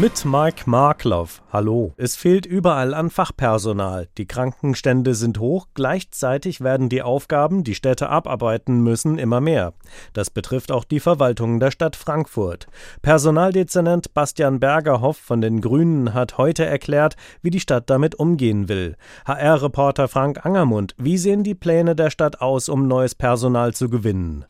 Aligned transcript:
Mit 0.00 0.24
Mike 0.24 0.70
Markloff. 0.70 1.42
Hallo. 1.52 1.92
Es 1.96 2.16
fehlt 2.16 2.46
überall 2.46 2.94
an 2.94 3.10
Fachpersonal. 3.10 4.08
Die 4.16 4.26
Krankenstände 4.26 5.14
sind 5.14 5.38
hoch. 5.38 5.66
Gleichzeitig 5.74 6.60
werden 6.60 6.88
die 6.88 7.02
Aufgaben, 7.02 7.62
die 7.62 7.74
Städte 7.74 8.08
abarbeiten 8.08 8.82
müssen, 8.82 9.18
immer 9.18 9.40
mehr. 9.40 9.74
Das 10.12 10.30
betrifft 10.30 10.72
auch 10.72 10.84
die 10.84 11.00
Verwaltungen 11.00 11.60
der 11.60 11.70
Stadt 11.72 11.96
Frankfurt. 11.96 12.68
Personaldezernent 13.02 14.14
Bastian 14.14 14.60
Bergerhoff 14.60 15.18
von 15.18 15.40
den 15.40 15.60
Grünen 15.60 16.14
hat 16.14 16.38
heute 16.38 16.64
erklärt, 16.64 17.16
wie 17.42 17.50
die 17.50 17.60
Stadt 17.60 17.90
damit 17.90 18.14
umgehen 18.14 18.68
will. 18.68 18.96
HR-Reporter 19.26 20.08
Frank 20.08 20.46
Angermund, 20.46 20.94
wie 20.96 21.18
sehen 21.18 21.42
die 21.44 21.54
Pläne 21.54 21.94
der 21.94 22.10
Stadt 22.10 22.40
aus, 22.40 22.68
um 22.68 22.88
neues 22.88 23.14
Personal 23.14 23.74
zu 23.74 23.90
gewinnen? 23.90 24.46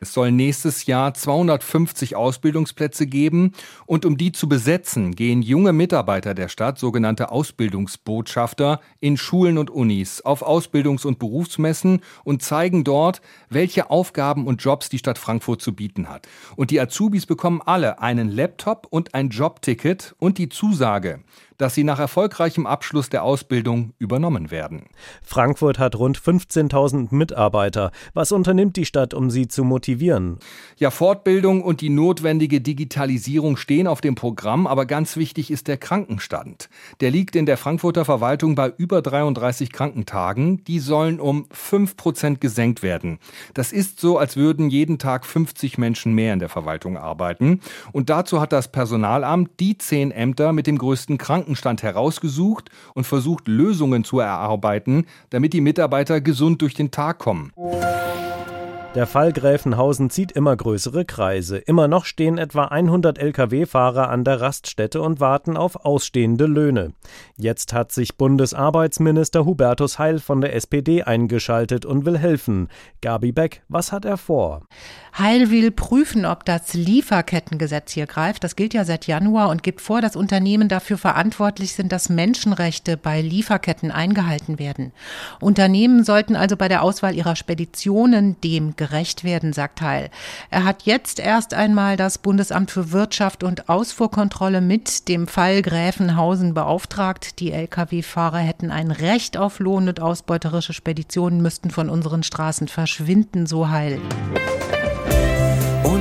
Es 0.00 0.12
soll 0.12 0.32
nächstes 0.32 0.86
Jahr 0.86 1.14
250 1.14 2.16
Ausbildungsplätze 2.16 3.06
geben 3.06 3.52
und 3.86 4.04
um 4.04 4.16
die 4.16 4.32
zu 4.32 4.48
besetzen, 4.48 5.14
gehen 5.14 5.42
junge 5.42 5.72
Mitarbeiter 5.72 6.34
der 6.34 6.48
Stadt, 6.48 6.78
sogenannte 6.78 7.30
Ausbildungsbotschafter, 7.30 8.80
in 9.00 9.16
Schulen 9.16 9.58
und 9.58 9.70
Unis 9.70 10.20
auf 10.20 10.46
Ausbildungs- 10.46 11.06
und 11.06 11.18
Berufsmessen 11.18 12.00
und 12.24 12.42
zeigen 12.42 12.84
dort, 12.84 13.20
welche 13.48 13.90
Aufgaben 13.90 14.46
und 14.46 14.62
Jobs 14.62 14.88
die 14.88 14.98
Stadt 14.98 15.18
Frankfurt 15.18 15.62
zu 15.62 15.74
bieten 15.74 16.08
hat. 16.08 16.28
Und 16.56 16.70
die 16.70 16.80
Azubis 16.80 17.26
bekommen 17.26 17.62
alle 17.64 18.00
einen 18.00 18.28
Laptop 18.30 18.86
und 18.90 19.14
ein 19.14 19.30
Jobticket 19.30 20.14
und 20.18 20.38
die 20.38 20.48
Zusage, 20.48 21.20
dass 21.58 21.74
sie 21.74 21.84
nach 21.84 21.98
erfolgreichem 21.98 22.66
Abschluss 22.66 23.08
der 23.08 23.22
Ausbildung 23.22 23.92
übernommen 23.98 24.50
werden. 24.50 24.84
Frankfurt 25.22 25.78
hat 25.78 25.96
rund 25.96 26.18
15.000 26.18 27.14
Mitarbeiter. 27.14 27.90
Was 28.14 28.32
unternimmt 28.32 28.76
die 28.76 28.84
Stadt, 28.84 29.14
um 29.14 29.30
sie 29.30 29.48
zu 29.48 29.64
motivieren? 29.64 30.38
Ja, 30.76 30.90
Fortbildung 30.90 31.62
und 31.62 31.80
die 31.80 31.88
notwendige 31.88 32.60
Digitalisierung 32.60 33.56
stehen 33.56 33.86
auf 33.86 34.00
dem 34.00 34.14
Programm, 34.14 34.66
aber 34.66 34.86
ganz 34.86 35.16
wichtig 35.16 35.50
ist 35.50 35.68
der 35.68 35.78
Krankenstand. 35.78 36.68
Der 37.00 37.10
liegt 37.10 37.36
in 37.36 37.46
der 37.46 37.56
Frankfurter 37.56 38.04
Verwaltung 38.04 38.54
bei 38.54 38.72
über 38.76 39.02
33 39.02 39.72
Krankentagen. 39.72 40.64
Die 40.64 40.78
sollen 40.78 41.20
um 41.20 41.46
5 41.50 41.96
Prozent 41.96 42.40
gesenkt 42.40 42.82
werden. 42.82 43.18
Das 43.54 43.72
ist 43.72 44.00
so, 44.00 44.18
als 44.18 44.36
würden 44.36 44.70
jeden 44.70 44.98
Tag 44.98 45.24
50 45.26 45.78
Menschen 45.78 46.14
mehr 46.14 46.32
in 46.32 46.38
der 46.38 46.48
Verwaltung 46.48 46.96
arbeiten. 46.96 47.60
Und 47.92 48.10
dazu 48.10 48.40
hat 48.40 48.52
das 48.52 48.70
Personalamt 48.70 49.50
die 49.60 49.78
zehn 49.78 50.10
Ämter 50.10 50.52
mit 50.52 50.66
dem 50.66 50.78
größten 50.78 51.18
Krankenstand 51.18 51.45
Krankenstand 51.46 51.82
herausgesucht 51.84 52.70
und 52.94 53.04
versucht 53.04 53.46
Lösungen 53.46 54.02
zu 54.02 54.18
erarbeiten, 54.18 55.06
damit 55.30 55.52
die 55.52 55.60
Mitarbeiter 55.60 56.20
gesund 56.20 56.60
durch 56.60 56.74
den 56.74 56.90
Tag 56.90 57.18
kommen. 57.18 57.52
Der 58.96 59.06
Fall 59.06 59.34
Gräfenhausen 59.34 60.08
zieht 60.08 60.32
immer 60.32 60.56
größere 60.56 61.04
Kreise. 61.04 61.58
Immer 61.58 61.86
noch 61.86 62.06
stehen 62.06 62.38
etwa 62.38 62.64
100 62.64 63.18
Lkw-Fahrer 63.18 64.08
an 64.08 64.24
der 64.24 64.40
Raststätte 64.40 65.02
und 65.02 65.20
warten 65.20 65.58
auf 65.58 65.84
ausstehende 65.84 66.46
Löhne. 66.46 66.94
Jetzt 67.36 67.74
hat 67.74 67.92
sich 67.92 68.16
Bundesarbeitsminister 68.16 69.44
Hubertus 69.44 69.98
Heil 69.98 70.18
von 70.18 70.40
der 70.40 70.54
SPD 70.54 71.02
eingeschaltet 71.02 71.84
und 71.84 72.06
will 72.06 72.16
helfen. 72.16 72.68
Gabi 73.02 73.32
Beck, 73.32 73.60
was 73.68 73.92
hat 73.92 74.06
er 74.06 74.16
vor? 74.16 74.62
Heil 75.18 75.50
will 75.50 75.72
prüfen, 75.72 76.24
ob 76.24 76.46
das 76.46 76.72
Lieferkettengesetz 76.72 77.92
hier 77.92 78.06
greift. 78.06 78.44
Das 78.44 78.56
gilt 78.56 78.72
ja 78.72 78.86
seit 78.86 79.06
Januar 79.06 79.50
und 79.50 79.62
gibt 79.62 79.82
vor, 79.82 80.00
dass 80.00 80.16
Unternehmen 80.16 80.70
dafür 80.70 80.96
verantwortlich 80.96 81.74
sind, 81.74 81.92
dass 81.92 82.08
Menschenrechte 82.08 82.96
bei 82.96 83.20
Lieferketten 83.20 83.90
eingehalten 83.90 84.58
werden. 84.58 84.92
Unternehmen 85.38 86.02
sollten 86.02 86.34
also 86.34 86.56
bei 86.56 86.68
der 86.68 86.82
Auswahl 86.82 87.14
ihrer 87.14 87.36
Speditionen 87.36 88.40
dem 88.40 88.74
gerecht 88.86 89.24
werden, 89.24 89.52
sagt 89.52 89.80
Heil. 89.80 90.10
Er 90.50 90.64
hat 90.64 90.82
jetzt 90.82 91.18
erst 91.18 91.54
einmal 91.54 91.96
das 91.96 92.18
Bundesamt 92.18 92.70
für 92.70 92.92
Wirtschaft 92.92 93.42
und 93.42 93.68
Ausfuhrkontrolle 93.68 94.60
mit 94.60 95.08
dem 95.08 95.26
Fall 95.26 95.62
Gräfenhausen 95.62 96.54
beauftragt. 96.54 97.40
Die 97.40 97.52
Lkw-Fahrer 97.52 98.38
hätten 98.38 98.70
ein 98.70 98.90
Recht 98.90 99.36
auf 99.36 99.58
Lohn 99.58 99.88
und 99.88 100.00
ausbeuterische 100.00 100.72
Speditionen 100.72 101.42
müssten 101.42 101.70
von 101.70 101.90
unseren 101.90 102.22
Straßen 102.22 102.68
verschwinden, 102.68 103.46
so 103.46 103.68
Heil. 103.68 104.00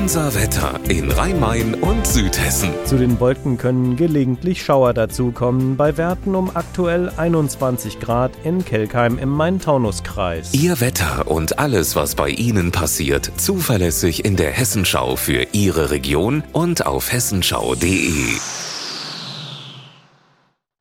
Unser 0.05 0.35
Wetter 0.35 0.79
in 0.87 1.09
Rhein-Main 1.09 1.73
und 1.73 2.05
Südhessen. 2.05 2.69
Zu 2.85 2.97
den 2.97 3.19
Wolken 3.19 3.57
können 3.57 3.95
gelegentlich 3.95 4.63
Schauer 4.63 4.93
dazukommen, 4.93 5.77
bei 5.77 5.97
Werten 5.97 6.35
um 6.35 6.55
aktuell 6.55 7.11
21 7.17 7.99
Grad 7.99 8.31
in 8.43 8.63
Kelkheim 8.63 9.17
im 9.17 9.29
Main-Taunus-Kreis. 9.29 10.53
Ihr 10.53 10.79
Wetter 10.79 11.27
und 11.27 11.57
alles, 11.57 11.95
was 11.95 12.13
bei 12.13 12.29
Ihnen 12.29 12.71
passiert, 12.71 13.31
zuverlässig 13.37 14.25
in 14.25 14.35
der 14.35 14.51
Hessenschau 14.51 15.15
für 15.15 15.47
Ihre 15.53 15.89
Region 15.89 16.43
und 16.53 16.85
auf 16.85 17.11
hessenschau.de. 17.11 18.35